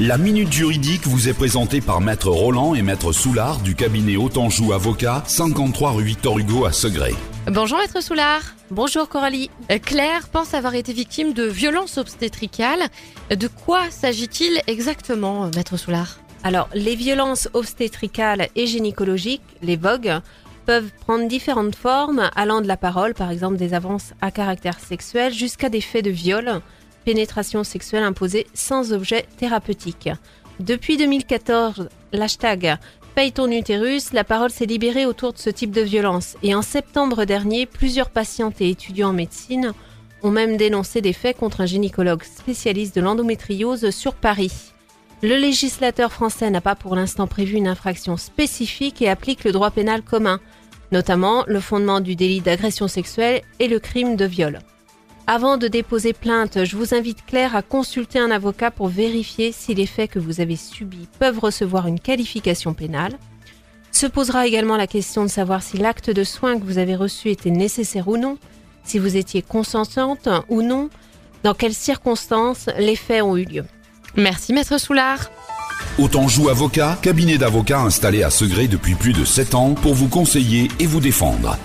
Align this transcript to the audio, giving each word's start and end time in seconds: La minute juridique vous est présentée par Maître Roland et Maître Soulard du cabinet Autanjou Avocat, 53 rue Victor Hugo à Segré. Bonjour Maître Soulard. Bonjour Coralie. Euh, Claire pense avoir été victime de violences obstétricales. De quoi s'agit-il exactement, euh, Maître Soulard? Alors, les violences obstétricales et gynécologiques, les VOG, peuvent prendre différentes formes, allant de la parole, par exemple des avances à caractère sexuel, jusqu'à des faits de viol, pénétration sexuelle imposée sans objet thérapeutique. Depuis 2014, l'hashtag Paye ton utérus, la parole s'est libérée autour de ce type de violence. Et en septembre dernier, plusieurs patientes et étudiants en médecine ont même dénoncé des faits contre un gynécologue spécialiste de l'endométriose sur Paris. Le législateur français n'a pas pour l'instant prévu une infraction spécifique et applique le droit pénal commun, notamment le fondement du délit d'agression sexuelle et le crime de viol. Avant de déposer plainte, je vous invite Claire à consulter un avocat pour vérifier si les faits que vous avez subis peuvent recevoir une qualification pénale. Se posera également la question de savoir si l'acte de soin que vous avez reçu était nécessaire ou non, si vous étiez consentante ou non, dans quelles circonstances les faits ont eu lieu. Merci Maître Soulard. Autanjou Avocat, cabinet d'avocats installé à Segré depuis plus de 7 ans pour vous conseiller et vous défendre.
La 0.00 0.16
minute 0.16 0.52
juridique 0.52 1.08
vous 1.08 1.28
est 1.28 1.32
présentée 1.32 1.80
par 1.80 2.00
Maître 2.00 2.30
Roland 2.30 2.76
et 2.76 2.82
Maître 2.82 3.10
Soulard 3.10 3.58
du 3.58 3.74
cabinet 3.74 4.14
Autanjou 4.14 4.72
Avocat, 4.72 5.24
53 5.26 5.90
rue 5.90 6.04
Victor 6.04 6.38
Hugo 6.38 6.66
à 6.66 6.72
Segré. 6.72 7.16
Bonjour 7.50 7.78
Maître 7.78 8.00
Soulard. 8.00 8.42
Bonjour 8.70 9.08
Coralie. 9.08 9.50
Euh, 9.72 9.80
Claire 9.80 10.28
pense 10.28 10.54
avoir 10.54 10.76
été 10.76 10.92
victime 10.92 11.32
de 11.32 11.42
violences 11.42 11.98
obstétricales. 11.98 12.86
De 13.28 13.48
quoi 13.48 13.90
s'agit-il 13.90 14.62
exactement, 14.68 15.46
euh, 15.46 15.50
Maître 15.56 15.76
Soulard? 15.76 16.20
Alors, 16.44 16.68
les 16.74 16.94
violences 16.94 17.48
obstétricales 17.52 18.50
et 18.54 18.68
gynécologiques, 18.68 19.42
les 19.62 19.74
VOG, 19.74 20.20
peuvent 20.64 20.92
prendre 21.00 21.26
différentes 21.26 21.74
formes, 21.74 22.30
allant 22.36 22.60
de 22.60 22.68
la 22.68 22.76
parole, 22.76 23.14
par 23.14 23.32
exemple 23.32 23.56
des 23.56 23.74
avances 23.74 24.12
à 24.20 24.30
caractère 24.30 24.78
sexuel, 24.78 25.32
jusqu'à 25.32 25.70
des 25.70 25.80
faits 25.80 26.04
de 26.04 26.10
viol, 26.10 26.60
pénétration 27.08 27.64
sexuelle 27.64 28.02
imposée 28.02 28.46
sans 28.52 28.92
objet 28.92 29.24
thérapeutique. 29.38 30.10
Depuis 30.60 30.98
2014, 30.98 31.88
l'hashtag 32.12 32.76
Paye 33.14 33.32
ton 33.32 33.50
utérus, 33.50 34.12
la 34.12 34.24
parole 34.24 34.50
s'est 34.50 34.66
libérée 34.66 35.06
autour 35.06 35.32
de 35.32 35.38
ce 35.38 35.48
type 35.48 35.70
de 35.70 35.80
violence. 35.80 36.36
Et 36.42 36.54
en 36.54 36.60
septembre 36.60 37.24
dernier, 37.24 37.64
plusieurs 37.64 38.10
patientes 38.10 38.60
et 38.60 38.68
étudiants 38.68 39.08
en 39.08 39.12
médecine 39.14 39.72
ont 40.22 40.30
même 40.30 40.58
dénoncé 40.58 41.00
des 41.00 41.14
faits 41.14 41.38
contre 41.38 41.62
un 41.62 41.66
gynécologue 41.66 42.24
spécialiste 42.24 42.94
de 42.94 43.00
l'endométriose 43.00 43.88
sur 43.88 44.12
Paris. 44.12 44.74
Le 45.22 45.36
législateur 45.36 46.12
français 46.12 46.50
n'a 46.50 46.60
pas 46.60 46.74
pour 46.74 46.94
l'instant 46.94 47.26
prévu 47.26 47.56
une 47.56 47.68
infraction 47.68 48.18
spécifique 48.18 49.00
et 49.00 49.08
applique 49.08 49.44
le 49.44 49.52
droit 49.52 49.70
pénal 49.70 50.02
commun, 50.02 50.40
notamment 50.92 51.44
le 51.46 51.60
fondement 51.60 52.00
du 52.00 52.16
délit 52.16 52.42
d'agression 52.42 52.86
sexuelle 52.86 53.40
et 53.60 53.68
le 53.68 53.78
crime 53.78 54.14
de 54.14 54.26
viol. 54.26 54.58
Avant 55.30 55.58
de 55.58 55.68
déposer 55.68 56.14
plainte, 56.14 56.64
je 56.64 56.74
vous 56.74 56.94
invite 56.94 57.26
Claire 57.26 57.54
à 57.54 57.60
consulter 57.60 58.18
un 58.18 58.30
avocat 58.30 58.70
pour 58.70 58.88
vérifier 58.88 59.52
si 59.52 59.74
les 59.74 59.84
faits 59.84 60.12
que 60.12 60.18
vous 60.18 60.40
avez 60.40 60.56
subis 60.56 61.06
peuvent 61.18 61.38
recevoir 61.38 61.86
une 61.86 62.00
qualification 62.00 62.72
pénale. 62.72 63.12
Se 63.92 64.06
posera 64.06 64.46
également 64.46 64.78
la 64.78 64.86
question 64.86 65.24
de 65.24 65.28
savoir 65.28 65.62
si 65.62 65.76
l'acte 65.76 66.08
de 66.08 66.24
soin 66.24 66.58
que 66.58 66.64
vous 66.64 66.78
avez 66.78 66.96
reçu 66.96 67.28
était 67.28 67.50
nécessaire 67.50 68.08
ou 68.08 68.16
non, 68.16 68.38
si 68.84 68.98
vous 68.98 69.18
étiez 69.18 69.42
consentante 69.42 70.30
ou 70.48 70.62
non, 70.62 70.88
dans 71.42 71.52
quelles 71.52 71.74
circonstances 71.74 72.70
les 72.78 72.96
faits 72.96 73.22
ont 73.22 73.36
eu 73.36 73.44
lieu. 73.44 73.64
Merci 74.16 74.54
Maître 74.54 74.80
Soulard. 74.80 75.30
Autanjou 75.98 76.48
Avocat, 76.48 76.96
cabinet 77.02 77.36
d'avocats 77.36 77.82
installé 77.82 78.22
à 78.22 78.30
Segré 78.30 78.66
depuis 78.66 78.94
plus 78.94 79.12
de 79.12 79.26
7 79.26 79.54
ans 79.54 79.74
pour 79.74 79.92
vous 79.92 80.08
conseiller 80.08 80.68
et 80.80 80.86
vous 80.86 81.00
défendre. 81.00 81.58